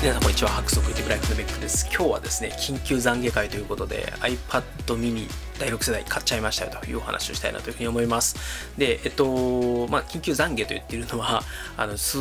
[0.00, 0.50] 皆さんこんにちは。
[0.50, 1.84] 白速デブライフのベックです。
[1.92, 4.62] 今日はですね緊急懺悔会ということで iPad
[4.96, 5.28] mini
[5.58, 8.36] 第6世代買っちゃいましたよというお話をしたいなというふうに思います。
[8.78, 11.42] でえっとまあ緊急懺悔と言っているのは
[11.76, 12.16] あの数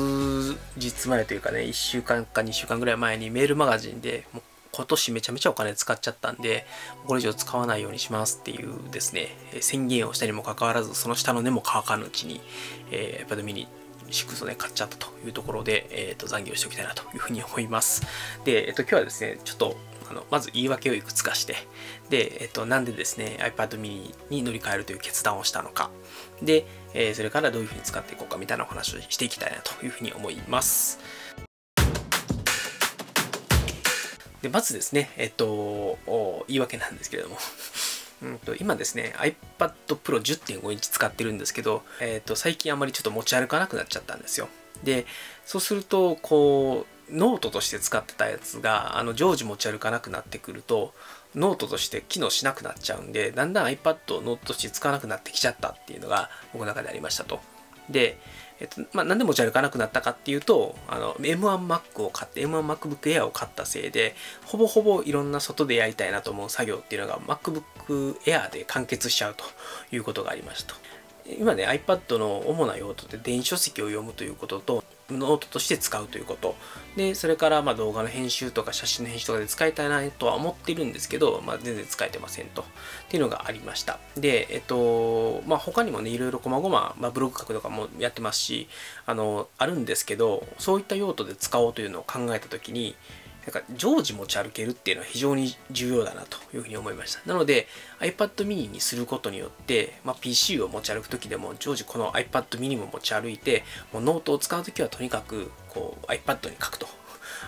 [0.75, 4.25] 日前というかね1週間か2週間ぐらい前にメールマガジンで
[4.71, 6.67] 今年めちゃめちゃお金使っちゃったんで、
[7.07, 12.41] これ以上使わないようにしますっていうですね、宣言をしたにもかかわらず、その下の根も乾かぬうちに、
[12.91, 13.67] えー、iPad mini
[14.09, 18.01] 6をね、買っちゃったというところで、えっ、ー、と、残業しておきたいなというふうに思います。
[18.45, 19.77] で、えっ、と、今日はですね、ちょっと、
[20.09, 21.55] あのまず言い訳をいくつかして、
[22.09, 25.89] で、えっと、なんでですね、iPad mini に乗り換えるという決断をしたのか、
[26.41, 30.99] で、えー、それからどういうふうに使っていこうかみたいなお話をしていきたいなというふうに思います。
[34.41, 35.97] で、まずですね、えっと、
[36.47, 37.37] 言い訳なんですけれども
[38.21, 44.49] うんと、今ですね、iPad Pro 10.5インチ使ってるんですけど、えっ、と、最近あまりちょっと持ち歩かなくなっちゃったんですよ。
[44.83, 45.05] で、
[45.45, 50.93] そうすると、こう、ノートとして使ってたやつが、あの、常時持ち歩かなくなってくると、
[51.35, 57.39] ノートとして機能しなくなっちゃうんで、だんだん iPad をノートとして使わなくなってきちゃったっていうのが、僕の中でありましたと。
[57.89, 58.19] で、
[58.59, 69.43] えっと、まあ、なんで持ち歩かなくなったかっていうと、あの、M1Mac を買って、M1MacBook Air を買ったせいで、ほぼほぼいろんな外でやりたいなと思う作業っていうのが MacBook Air で完結しちゃうと
[69.91, 70.75] いうことがありました。
[71.39, 76.55] 今ね、iPad の主な用途で電子書籍を読むということと、ノートとして使うということ。
[76.95, 82.61] で、それからま動画の編集とか写真の編集とかで使いたいなとは思ってるんですけど、まあ、全然使えてませんと。
[82.61, 82.65] っ
[83.09, 83.99] ていうのがありました。
[84.15, 88.67] で、えっと、まあ、他にもね、いろいろ細々、まあ、ブログ書くとかもやってますし、
[89.05, 92.95] あの、あるんですけど、そういった用途で使おうというのを考えたときに、
[93.47, 97.21] なんか常時持ち歩けるっていうのは非常に重要だなというふうに思いました。
[97.25, 97.67] なので
[98.01, 103.63] iPad mini にすることによって、まあ、PC を持ち歩くときでも常時この iPad mini も持ち歩いて、
[103.93, 106.87] もうノートを使うときはとにかくこう iPad に書くと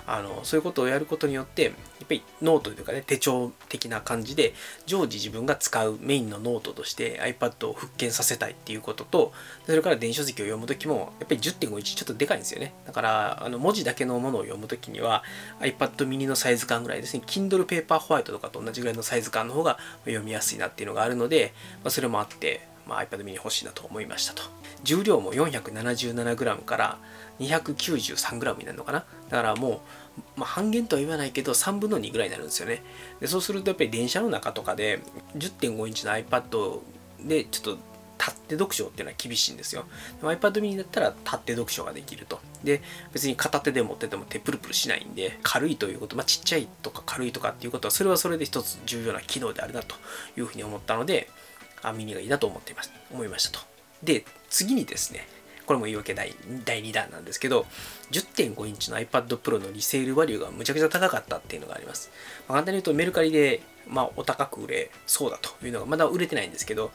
[0.07, 4.53] あのそういうことをやることによってやっぱりノートというかね手帳的な感じで
[4.85, 9.31] 常時自分が使うメインのノートとして iPad を復権させたいっていうことと
[9.65, 12.73] それから電子書籍を読む時もやっぱり10.5インチちょっとでかいんですよね。
[12.85, 15.23] だからあの文字だけのものを読む時には
[15.59, 17.23] iPad mini のサイズ感ぐらいですね。
[17.25, 24.43] Kindle Paperwhite とかと同じぐらいのサイズ感の方が読みやすいなっていうのがあるので、まあ、それもあってまあ、iPad mini 欲しいなと思いましたと。
[24.83, 26.97] 重量も 477g から
[27.39, 29.05] 293g になるのかな。
[29.29, 29.81] だからも
[30.37, 32.83] う、まあ、半減とは言わないけど3分の2ぐらいになるんですよね。
[33.21, 35.01] でそうするとやっぱり電車の中とかで
[35.37, 36.79] 10.5インチの iPad
[37.23, 37.89] でちょっと
[38.19, 39.85] 立って読書っていうのは厳しいんですよ。
[40.21, 42.39] iPad mini だったら立って読書ができると。
[42.63, 42.81] で、
[43.13, 49.95] 別に片手で持ってても手プルプルしないんで、軽いということ、まあ、ちっちゃいとか軽いとかっていうことは、それはそれで一つ重要な機能であるなと
[50.37, 51.29] いうふうに思ったので、
[51.81, 53.65] あミニがいいなと思っています思いましたと。
[54.03, 55.27] で、次にですね、
[55.65, 56.33] これも言い訳第
[56.65, 57.65] 第2弾なんですけど、
[58.11, 62.09] 10.5インチの iPad Pro のリセールバリューがむちゃくちゃ高かったっていうのがあります。
[62.47, 66.91] まあ、簡単に言うとメルカリで、まあ、お高く売れそうだというのがまだ売れてないんですけど、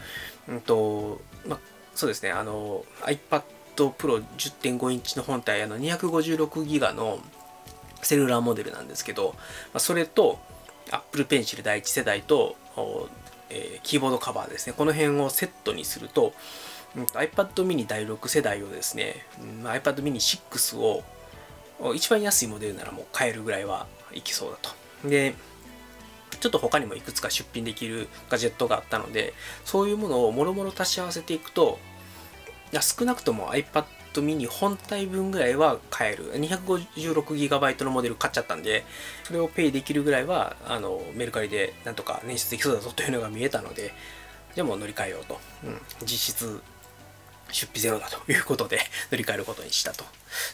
[0.48, 1.58] うんとまあ、
[1.94, 3.42] そうですね、あの iPad
[3.76, 7.20] Pro 10.5インチの本体、あの256ギガの
[8.02, 9.42] セルラーモデルなんですけど、ま
[9.74, 10.38] あ、それと
[10.90, 12.56] Apple Pencil 第1世代と
[13.54, 14.74] えー、キーボードカバーですね。
[14.76, 16.34] この辺をセットにすると、
[16.96, 21.04] うん、iPad mini 第6世代をですね、うん、iPad mini 6を
[21.94, 25.08] 一番安いモデルならもう買えるぐらいはいきそうだと。
[25.08, 25.34] で、
[26.40, 29.34] ちょっと他にもいくつか出品できるガジェットがあったので、
[29.64, 31.78] そういうものをもろもろ足し合わせていくと、
[32.80, 33.84] 少なくとも iPad
[34.22, 36.32] mini 本体分ぐらいは買える。
[36.34, 38.84] 256GB のモデル買っちゃったんで、
[39.24, 43.94] それをペイできるぐらいは、あの、メルカリでなんとか捻出できそうだぞというのが見えたので、
[44.54, 45.40] じゃあもう乗り換えようと。
[45.64, 46.62] うん、実質
[47.50, 50.04] 出費ゼロだということで 乗り換えることにしたと。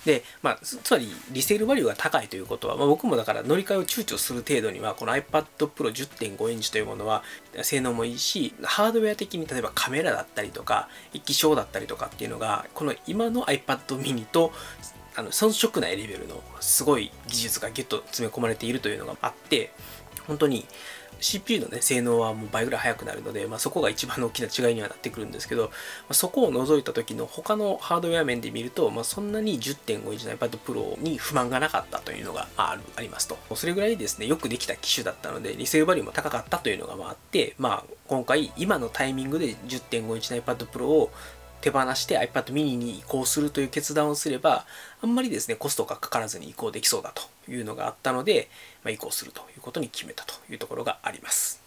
[0.04, 7.22] で、まあ、つまりリセールバリューが高いということは、まあ、僕もだから乗り換えを躊躇する程度には、この iPad Pro 10.5インチというものは
[7.62, 14.52] 性能もいいし、ハードウェア的に例えばカメラだったりとか、液晶だったりとかっていうのが、この今の iPad mini と
[15.16, 19.72] あの遜色ないレベルのすごい技術がギュッと詰め込まれているというのがあって、
[20.26, 20.66] 本当に
[21.20, 25.70] CPU のね、性能はもう倍ぐらい速くなるので、まあ、そこが一番の大きな違いにはなってくるんですけど、ま
[26.10, 33.38] あ、そこを除いた時の他のハードウェア面で見ると、まあ、そんなに10.5インチの iPad Pro に不満がなかったというのがあるありますと。
[33.54, 41.10] それぐらいですね、よくできた機種だったので、リセールバリューも高かったというのがあって、まあ、今回、今のタイミングで10.5インチの iPad Pro を
[41.60, 44.64] 手放して iPad mini に移行するという決断をすれば、
[45.02, 48.48] あんまりですね、コストがかからずに移行できそうだというのがあったので、
[48.82, 51.60] まあ、移行するということに決めたというところがあります。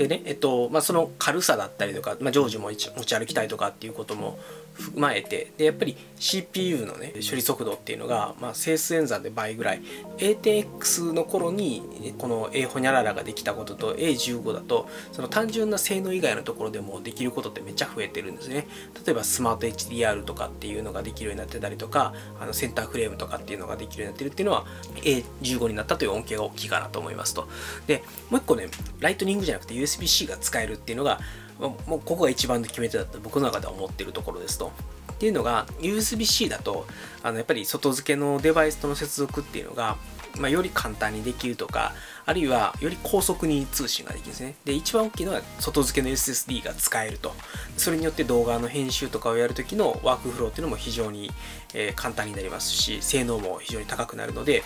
[0.00, 4.38] でね、えっとまあ、その軽さだったりとか、まあ、常時も持ち歩きたいとかっていうことも
[4.74, 9.82] 踏まえてでやっぱり CPU のね処理速度っていうのが、まあ、整数演算で倍ぐらい。
[10.18, 18.66] A10X の頃にこの A ホニャララができたことと A15 だとその単純な性能以外のところでもできることってめっちゃ増えてるんですね。
[19.06, 24.66] 例えばスマート HDR とかっていうのができるようになってたりとかあのセンターフレームとかっていうのができるようになってるっていうのは
[25.02, 27.48] A15 になったという恩恵が大きいかなと思いますと。
[27.86, 28.68] でもう一個ね
[29.00, 31.20] ライトニングじゃなくて USB-C が使えるっていうのが
[31.68, 34.72] もうここが一番の決め手だと僕の中では思ってるところですと。
[35.12, 36.86] っていうのが USB-C だと
[37.22, 39.98] あのやっぱり外付けのデバイスとの接続っていうのが、
[40.38, 41.92] まあ、より簡単にできるとか
[42.24, 44.54] あるいはより高速に通信ができるんですね。
[44.64, 47.34] で一番大きいのは外付けの SSD が使えると。
[47.76, 51.30] それによって動画の編集とかをやるときのワークフローっていうのも非常に、
[51.74, 54.64] えー、簡単になりますし性能も非常に高くなるので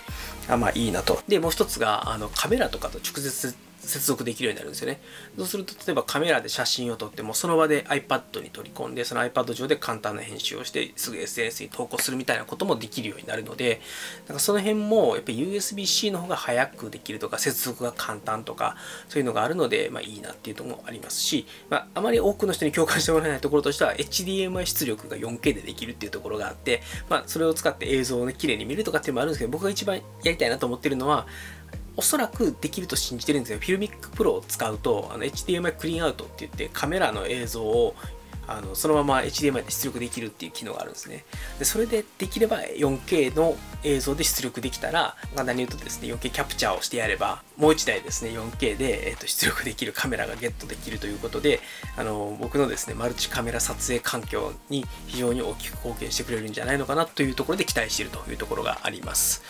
[0.49, 1.21] あまあいいなと。
[1.27, 5.01] でもう一つがあのカメラとかと直接接続できるようになるんですよね。
[5.37, 13.81] そうすると、例えばカメラで写真を撮っても、その場で iPad に取り込んで、その iPad 上で簡単な編集をして、すぐ SNS に投稿するみたいなこともできるようになるので、
[14.27, 18.77] なんかその辺も、やっぱり USB-C の方が早くできるとか、接続が簡単とか、
[19.09, 31.27] そういうのがあるので、まあいいなっていうとこもありますし、まああまり多くの人に共感してもらえないところとしては、HDMI 出力が 4K でできるっていうところがあって、まあそれを使って映像をね、綺麗に見るとかっていうのもあるんですけど、僕が一番やりたいなと思ってるのは、
[31.97, 33.59] おそらくできると信じてるんですよ。
[33.59, 37.95] FiLMiC Pro を使うと、あの HDMI clean out って言ってカメラの映像を
[38.47, 41.25] あのそのまま HDMI で出力できるっていう機能があるんですね。
[41.59, 51.61] でそれでできれば 4K の映像で出力できたら、簡単に言うとですね、4K キャプチャーをしてやれば、もう1台ですね、4K で、えー、と出力できるカメラがゲットできるということで、
[51.97, 59.43] あの僕のですね、マルチカメラ撮影環境に非常に大きく貢献してくれるんじゃないのかなというところで期待しているというところがあります。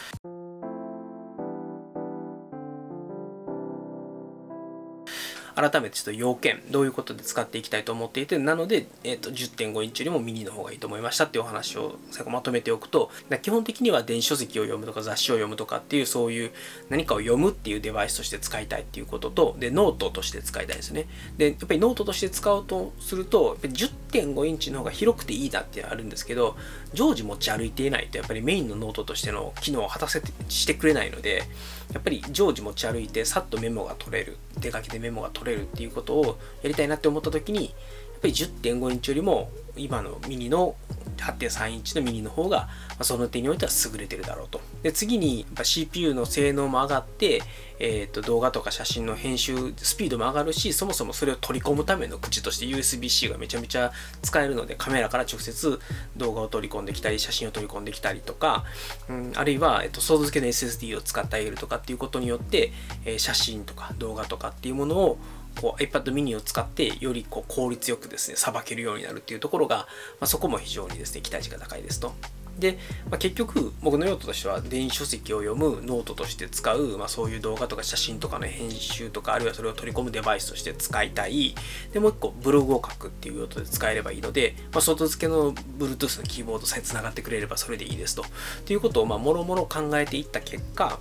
[5.55, 13.11] 改めてちょっと要件、どういうことで使っていきたいと思っていて、なので、えっ、ー、と、10.5インチよりもミニの方がいいと思いましたっていうお話を最後まとめておくと、
[13.43, 16.51] 基本的には電子書籍を読むとか雑誌を読むとかっていう、そういう
[16.91, 21.07] 何かを読むっていうデバイスとして使いたいっていうことと、で、ノートとして使いたいですね。
[21.37, 26.57] で、やっぱりノートとして使おうとすると、10.5インチの方が広くていいなってあるんですけど、
[26.93, 31.45] 常時持ち歩いていないと、やっぱりメインのノートとしての機能を果たせてしてくれないので、
[31.93, 37.75] やっぱり常時持ち歩いてさっとメモが取れる出かけてメモが取れるれるっていうことをやりたいなって思った時にやっ
[38.21, 40.77] ぱり10.5インチよりも今のミニの
[41.17, 42.69] 8.3インチのミニの方が、
[42.99, 44.61] まその点においては優れてるだろうと。
[44.83, 47.43] で次にやっぱ CPU の性能も上がって、
[47.79, 55.81] えー、と動画とか写真の編集スピードも上がるしそもそもそれを取り込むための口として USB-C がめちゃめちゃ使えるのでカメラから直接
[56.17, 58.65] 動画を取り込んできたり写真を取り込んできたりとか、
[59.09, 62.73] うん、あるいは、えー、と外付けの SSD を使ってあげるとかっていうことによって、
[63.05, 65.19] えー、写真とか動画とかっていうものを
[65.61, 69.85] こう iPad mini を使ってよりこう効率よくですね、さばけるようになるっていうところが、ま
[70.21, 72.13] あ、そこも非常にですね、期待値が高いですと。
[72.59, 72.79] で、
[73.11, 81.55] まあ、結局僕の用途としては電子書籍を読むノートとして使う、まあ、そういう動画とか写真とかの編集とかあるいはそれを取り込むデバイスとして使いたい
[81.93, 88.25] でもう一個ブログを書くっていう用途で使えればいいので、まあ、外付けの Bluetooth のキーボードさえつながってくれればそれでいいですと
[88.67, 90.99] ということをまあもろもろ考えていった結果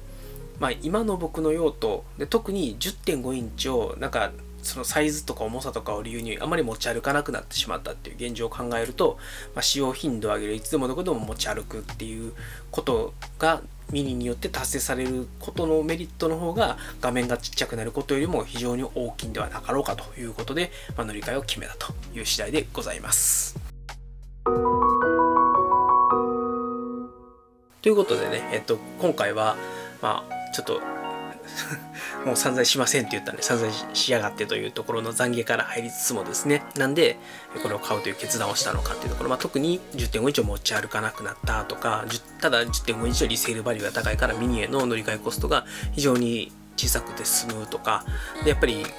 [0.59, 4.31] まあ、今の僕の用途で特に10.5インチをなんか
[4.63, 9.17] そのサイズとか重さとかを理由にあまり持ち歩かなくなってしまったっていう現状を考えると、
[9.53, 12.33] まあ、使用頻度を上げるいつでもどこでも持ち歩くっていう
[12.71, 23.55] ことがミニによって達成されることのメリットの方が画面がちっちゃくなることよりも非常に大きいんではなかろうかということで、まあ、乗り換えを決めたという次第でございます。
[27.83, 29.57] ということでね、えっと、今回は、
[30.01, 30.81] まあ、ちょっと
[32.25, 36.63] もう散財しませんって言ったんで散財しやがってというところの懺悔から入りつつもですね。
[36.77, 37.17] なんで
[37.61, 42.05] これを買うという決断をしたのかっていうところ、まあ、特に10.5インチを持ち歩かなくなったとか
[42.41, 48.05] ただ10.5インチのリセールバリューが高いからミニへの乗り換えコストが非常に小さくて済むとか
[48.43, 48.89] でやっぱりこ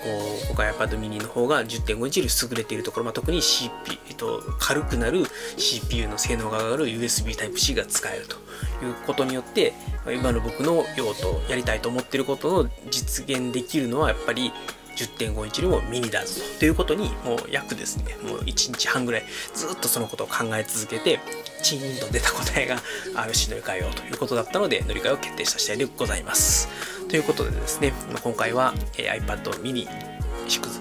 [0.45, 3.71] う今回 iPad mini の方が10.5インチより優れているところ、まあ、特に CP、
[4.09, 5.25] えっと、軽くなる
[5.57, 8.37] CPU の性能が上がる USB Type-C が使えると
[8.85, 9.73] いうことによって
[10.07, 14.53] 今の僕の用途やりたいと思ってることを実現できるのはやっぱり
[14.97, 18.17] 10.5インチよりもミニだぞということにもう約ですね。
[18.23, 21.21] もう1日半ぐらいずっとそのことを考え続けて
[21.63, 22.77] チーンと出た答えが
[23.15, 26.69] RC 乗り換えようということだったので乗り換えを決定した次第でございます。
[27.09, 27.93] ということでですね
[28.23, 29.87] 今回はえ iPad mini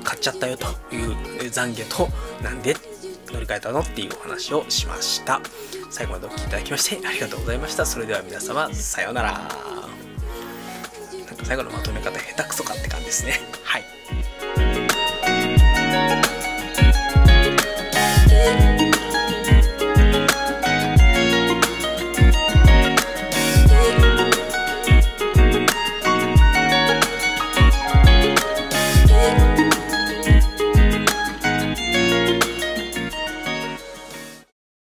[0.03, 2.09] 買っちゃったよという懺悔と
[2.43, 2.75] なんで
[3.27, 5.41] 乗り換えたのっていうお話をしました。
[5.89, 7.85] 最後までお聴きいただきましてありがとうございました。
[7.85, 9.31] それでは皆様さようなら。
[9.31, 9.37] な
[11.33, 13.39] んか最後のまとめ方下手くそかって感じですね。